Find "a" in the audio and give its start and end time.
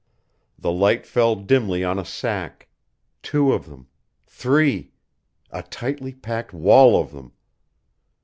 1.99-2.05, 5.51-5.61